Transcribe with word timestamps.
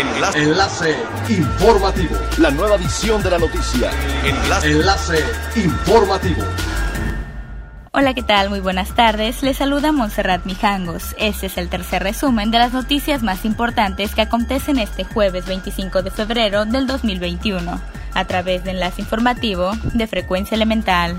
Enlace. 0.00 0.42
Enlace 0.42 0.96
informativo. 1.28 2.16
La 2.38 2.50
nueva 2.50 2.76
edición 2.76 3.22
de 3.22 3.30
la 3.30 3.38
noticia. 3.38 3.90
Enlace. 4.24 4.70
Enlace 4.70 5.24
informativo. 5.56 6.42
Hola, 7.92 8.14
¿qué 8.14 8.22
tal? 8.22 8.48
Muy 8.48 8.60
buenas 8.60 8.94
tardes. 8.94 9.42
Les 9.42 9.58
saluda 9.58 9.92
Montserrat 9.92 10.46
Mijangos. 10.46 11.14
Este 11.18 11.48
es 11.48 11.58
el 11.58 11.68
tercer 11.68 12.02
resumen 12.02 12.50
de 12.50 12.58
las 12.58 12.72
noticias 12.72 13.22
más 13.22 13.44
importantes 13.44 14.14
que 14.14 14.22
acontecen 14.22 14.78
este 14.78 15.04
jueves 15.04 15.44
25 15.44 16.02
de 16.02 16.10
febrero 16.10 16.64
del 16.64 16.86
2021, 16.86 17.78
a 18.14 18.24
través 18.24 18.64
de 18.64 18.70
Enlace 18.70 19.02
Informativo 19.02 19.72
de 19.92 20.06
Frecuencia 20.06 20.54
Elemental. 20.54 21.14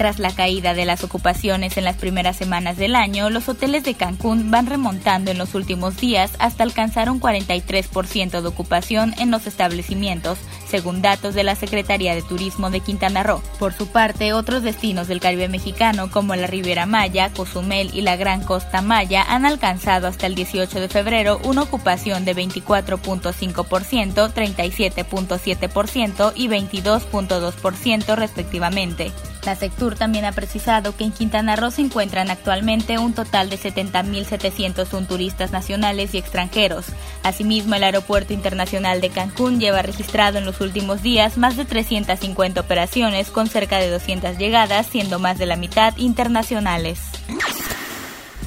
Tras 0.00 0.18
la 0.18 0.34
caída 0.34 0.72
de 0.72 0.86
las 0.86 1.04
ocupaciones 1.04 1.76
en 1.76 1.84
las 1.84 1.96
primeras 1.96 2.34
semanas 2.34 2.78
del 2.78 2.96
año, 2.96 3.28
los 3.28 3.50
hoteles 3.50 3.84
de 3.84 3.92
Cancún 3.92 4.50
van 4.50 4.64
remontando 4.64 5.30
en 5.30 5.36
los 5.36 5.54
últimos 5.54 5.98
días 5.98 6.32
hasta 6.38 6.62
alcanzar 6.62 7.10
un 7.10 7.20
43% 7.20 8.40
de 8.40 8.48
ocupación 8.48 9.14
en 9.18 9.30
los 9.30 9.46
establecimientos, 9.46 10.38
según 10.66 11.02
datos 11.02 11.34
de 11.34 11.44
la 11.44 11.54
Secretaría 11.54 12.14
de 12.14 12.22
Turismo 12.22 12.70
de 12.70 12.80
Quintana 12.80 13.22
Roo. 13.22 13.42
Por 13.58 13.74
su 13.74 13.88
parte, 13.88 14.32
otros 14.32 14.62
destinos 14.62 15.06
del 15.06 15.20
Caribe 15.20 15.48
mexicano 15.48 16.10
como 16.10 16.34
la 16.34 16.46
Riviera 16.46 16.86
Maya, 16.86 17.30
Cozumel 17.36 17.90
y 17.92 18.00
la 18.00 18.16
Gran 18.16 18.42
Costa 18.42 18.80
Maya 18.80 19.22
han 19.28 19.44
alcanzado 19.44 20.06
hasta 20.06 20.26
el 20.26 20.34
18 20.34 20.80
de 20.80 20.88
febrero 20.88 21.42
una 21.44 21.60
ocupación 21.60 22.24
de 22.24 22.34
24.5%, 22.34 24.32
37.7% 24.32 26.32
y 26.36 26.48
22.2% 26.48 28.16
respectivamente. 28.16 29.12
La 29.44 29.56
Sectur 29.56 29.94
también 29.94 30.24
ha 30.26 30.32
precisado 30.32 30.94
que 30.94 31.04
en 31.04 31.12
Quintana 31.12 31.56
Roo 31.56 31.70
se 31.70 31.80
encuentran 31.80 32.30
actualmente 32.30 32.98
un 32.98 33.14
total 33.14 33.48
de 33.48 33.58
70.701 33.58 35.06
turistas 35.06 35.50
nacionales 35.50 36.14
y 36.14 36.18
extranjeros. 36.18 36.86
Asimismo, 37.22 37.74
el 37.74 37.84
Aeropuerto 37.84 38.34
Internacional 38.34 39.00
de 39.00 39.08
Cancún 39.08 39.58
lleva 39.58 39.82
registrado 39.82 40.38
en 40.38 40.44
los 40.44 40.60
últimos 40.60 41.02
días 41.02 41.38
más 41.38 41.56
de 41.56 41.64
350 41.64 42.60
operaciones 42.60 43.30
con 43.30 43.46
cerca 43.46 43.78
de 43.78 43.90
200 43.90 44.36
llegadas, 44.36 44.86
siendo 44.86 45.18
más 45.18 45.38
de 45.38 45.46
la 45.46 45.56
mitad 45.56 45.96
internacionales. 45.96 47.00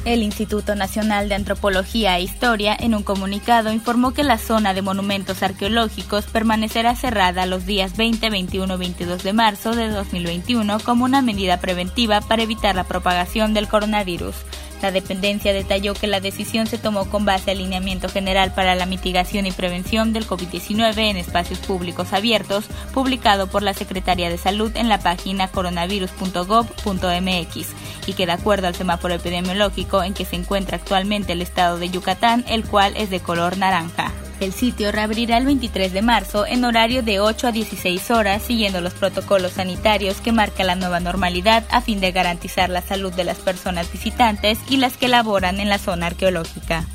El 0.06 0.22
Instituto 0.22 0.76
Nacional 0.76 1.30
de 1.30 1.36
Antropología 1.36 2.18
e 2.18 2.24
Historia, 2.24 2.76
en 2.78 2.94
un 2.94 3.04
comunicado, 3.04 3.72
informó 3.72 4.14
que 4.14 4.24
la 4.24 4.38
zona 4.38 4.74
de 4.74 4.82
monumentos 4.82 5.44
arqueológicos 5.44 6.26
permanecerá 6.26 6.94
cerrada 6.96 7.46
los 7.46 7.66
días 7.66 7.96
20, 7.96 8.30
21 8.30 8.74
y 8.74 8.78
22 8.78 9.24
de 9.24 9.32
marzo 9.32 9.74
de 9.74 9.88
2021 9.88 10.82
como 10.82 11.06
una 11.06 11.22
medida 11.22 11.62
preventiva 11.62 12.20
para 12.20 12.44
evitar 12.44 12.76
la 12.76 12.84
propagación 12.84 13.54
del 13.54 13.70
coronavirus. 13.70 14.36
La 14.84 14.92
dependencia 14.92 15.52
detalló 15.54 15.94
que 15.94 16.08
la 16.08 16.20
decisión 16.20 16.68
se 16.68 16.78
tomó 16.78 17.10
con 17.10 17.24
base 17.24 17.52
al 17.52 17.60
alineamiento 17.60 18.10
general 18.10 18.54
para 18.54 18.76
la 18.76 18.86
mitigación 18.86 19.46
y 19.46 19.54
prevención 19.54 20.12
del 20.12 20.28
COVID-19 20.28 20.98
en 20.98 21.16
espacios 21.16 21.60
públicos 21.60 22.12
abiertos, 22.12 22.66
publicado 22.94 23.48
por 23.48 23.64
la 23.64 23.74
Secretaría 23.74 24.30
de 24.30 24.38
Salud 24.38 24.76
en 24.76 24.90
la 24.90 25.00
página 25.00 25.48
coronavirus.gov.mx, 25.48 27.68
y 28.06 28.14
que 28.14 28.26
de 28.26 28.32
acuerdo 28.34 28.68
al 28.68 28.76
semáforo 28.76 29.14
epidemiológico 29.14 30.04
en 30.04 30.14
que 30.14 30.26
se 30.26 30.36
encuentra 30.36 30.78
actualmente 30.78 31.34
el 31.34 31.42
estado 31.42 31.78
de 31.78 31.90
Yucatán, 31.90 32.44
el 32.48 32.64
cual 32.66 32.94
es 32.98 33.10
de 33.10 33.20
color 33.20 33.58
naranja. 33.58 34.12
El 34.40 34.52
sitio 34.52 34.92
reabrirá 34.92 35.38
el 35.38 35.46
23 35.46 35.94
de 35.94 36.02
marzo 36.02 36.46
en 36.46 36.66
horario 36.66 37.02
de 37.02 37.20
8 37.20 37.48
a 37.48 37.52
16 37.52 38.12
horas, 38.12 38.42
siguiendo 38.42 38.82
los 38.82 38.94
protocolos 38.94 39.54
sanitarios 39.54 40.20
que 40.20 40.32
marca 40.34 40.64
la 40.64 40.76
nueva 40.76 41.00
normalidad 41.00 41.64
a 41.70 41.82
fin 41.82 42.02
de 42.02 42.12
garantizar 42.12 42.70
la 42.70 42.82
salud 42.82 43.14
de 43.14 43.24
las 43.24 43.38
personas 43.38 43.92
visitantes 43.92 44.60
y 44.70 44.78
las 44.78 44.98
que 44.98 45.08
laboran 45.08 45.60
en 45.60 45.70
la 45.70 45.78
zona 45.78 46.08
arqueológica. 46.08 46.86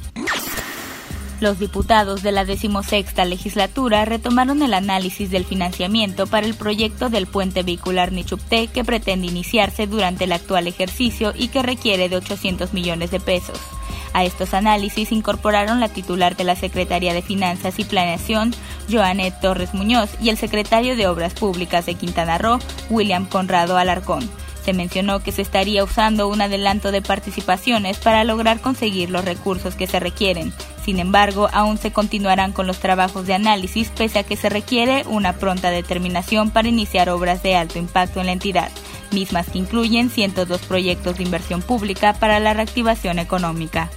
Los 1.40 1.60
diputados 1.60 2.22
de 2.22 2.32
la 2.32 2.44
decimosexta 2.44 3.24
legislatura 3.24 4.04
retomaron 4.04 4.60
el 4.62 4.74
análisis 4.74 5.30
del 5.30 5.44
financiamiento 5.44 6.26
para 6.26 6.46
el 6.46 6.54
proyecto 6.54 7.10
del 7.10 7.28
puente 7.28 7.62
vehicular 7.62 8.10
Nichupté 8.10 8.66
que 8.66 8.84
pretende 8.84 9.28
iniciarse 9.28 9.86
durante 9.86 10.24
el 10.24 10.32
actual 10.32 10.66
ejercicio 10.66 11.32
y 11.36 11.48
que 11.48 11.62
requiere 11.62 12.08
de 12.08 12.16
800 12.16 12.72
millones 12.72 13.12
de 13.12 13.20
pesos. 13.20 13.58
A 14.14 14.24
estos 14.24 14.52
análisis 14.52 15.12
incorporaron 15.12 15.78
la 15.78 15.88
titular 15.88 16.34
de 16.34 16.42
la 16.42 16.56
Secretaría 16.56 17.14
de 17.14 17.22
Finanzas 17.22 17.78
y 17.78 17.84
Planeación, 17.84 18.52
Joanet 18.90 19.38
Torres 19.40 19.74
Muñoz, 19.74 20.10
y 20.20 20.30
el 20.30 20.38
secretario 20.38 20.96
de 20.96 21.06
Obras 21.06 21.34
Públicas 21.34 21.86
de 21.86 21.94
Quintana 21.94 22.38
Roo, 22.38 22.58
William 22.90 23.26
Conrado 23.26 23.76
Alarcón. 23.76 24.28
Se 24.64 24.72
mencionó 24.72 25.20
que 25.20 25.32
se 25.32 25.42
estaría 25.42 25.84
usando 25.84 26.28
un 26.28 26.40
adelanto 26.40 26.92
de 26.92 27.02
participaciones 27.02 27.98
para 27.98 28.24
lograr 28.24 28.60
conseguir 28.60 29.10
los 29.10 29.24
recursos 29.24 29.74
que 29.74 29.86
se 29.86 30.00
requieren. 30.00 30.52
Sin 30.84 30.98
embargo, 30.98 31.48
aún 31.52 31.78
se 31.78 31.92
continuarán 31.92 32.52
con 32.52 32.66
los 32.66 32.78
trabajos 32.78 33.26
de 33.26 33.34
análisis 33.34 33.90
pese 33.90 34.20
a 34.20 34.22
que 34.22 34.36
se 34.36 34.48
requiere 34.48 35.04
una 35.06 35.34
pronta 35.34 35.70
determinación 35.70 36.50
para 36.50 36.68
iniciar 36.68 37.10
obras 37.10 37.42
de 37.42 37.56
alto 37.56 37.78
impacto 37.78 38.20
en 38.20 38.26
la 38.26 38.32
entidad, 38.32 38.70
mismas 39.12 39.48
que 39.50 39.58
incluyen 39.58 40.10
102 40.10 40.60
proyectos 40.62 41.18
de 41.18 41.24
inversión 41.24 41.62
pública 41.62 42.14
para 42.14 42.40
la 42.40 42.54
reactivación 42.54 43.18
económica. 43.18 43.90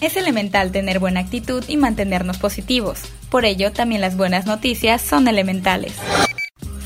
Es 0.00 0.16
elemental 0.16 0.72
tener 0.72 0.98
buena 0.98 1.20
actitud 1.20 1.64
y 1.68 1.76
mantenernos 1.76 2.38
positivos. 2.38 3.00
Por 3.30 3.44
ello, 3.44 3.72
también 3.72 4.00
las 4.00 4.16
buenas 4.16 4.46
noticias 4.46 5.00
son 5.00 5.26
elementales. 5.26 5.94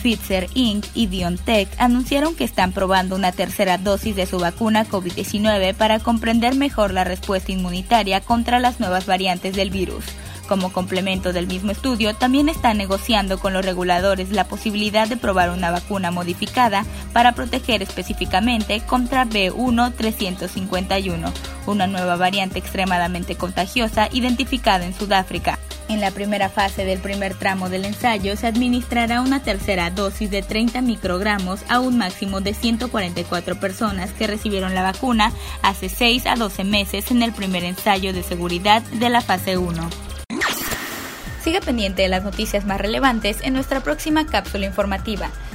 Pfizer 0.00 0.49
Inc. 0.55 0.87
y 0.94 1.06
BioNTech 1.06 1.69
anunciaron 1.78 2.34
que 2.34 2.44
están 2.44 2.72
probando 2.72 3.16
una 3.16 3.33
tercera 3.33 3.78
dosis 3.78 4.16
de 4.16 4.27
su 4.27 4.38
vacuna 4.38 4.87
COVID-19 4.87 5.75
para 5.75 5.99
comprender 5.99 6.55
mejor 6.55 6.93
la 6.93 7.05
respuesta 7.05 7.53
inmunitaria 7.53 8.21
contra 8.21 8.61
las 8.61 8.81
nuevas 8.81 9.06
variantes 9.06 9.55
del 9.55 9.71
virus. 9.71 10.05
Como 10.50 10.72
complemento 10.72 11.33
del 11.33 11.47
mismo 11.47 11.71
estudio, 11.71 12.12
también 12.15 12.49
están 12.49 12.78
negociando 12.78 13.38
con 13.38 13.53
los 13.53 13.65
reguladores 13.65 14.31
la 14.31 14.49
posibilidad 14.49 15.06
de 15.06 15.16
probar 15.16 15.50
una 15.50 15.71
vacuna 15.71 16.11
modificada 16.11 16.84
para 17.12 17.37
proteger 17.37 17.82
específicamente 17.82 18.81
contra 18.81 19.27
B1351, 19.27 21.32
una 21.67 21.87
nueva 21.87 22.17
variante 22.17 22.59
extremadamente 22.59 23.37
contagiosa 23.37 24.09
identificada 24.11 24.84
en 24.84 24.93
Sudáfrica. 24.93 25.56
En 25.90 26.00
la 26.00 26.12
primera 26.12 26.48
fase 26.48 26.84
del 26.84 27.00
primer 27.00 27.34
tramo 27.34 27.68
del 27.68 27.84
ensayo 27.84 28.36
se 28.36 28.46
administrará 28.46 29.22
una 29.22 29.42
tercera 29.42 29.90
dosis 29.90 30.30
de 30.30 30.40
30 30.40 30.82
microgramos 30.82 31.62
a 31.68 31.80
un 31.80 31.98
máximo 31.98 32.40
de 32.40 32.54
144 32.54 33.58
personas 33.58 34.12
que 34.12 34.28
recibieron 34.28 34.76
la 34.76 34.82
vacuna 34.82 35.32
hace 35.62 35.88
6 35.88 36.26
a 36.26 36.36
12 36.36 36.62
meses 36.62 37.10
en 37.10 37.24
el 37.24 37.32
primer 37.32 37.64
ensayo 37.64 38.12
de 38.12 38.22
seguridad 38.22 38.82
de 38.82 39.10
la 39.10 39.20
fase 39.20 39.58
1. 39.58 39.90
Siga 41.42 41.60
pendiente 41.60 42.02
de 42.02 42.08
las 42.08 42.22
noticias 42.22 42.64
más 42.64 42.80
relevantes 42.80 43.38
en 43.42 43.54
nuestra 43.54 43.80
próxima 43.80 44.26
cápsula 44.26 44.66
informativa. 44.66 45.32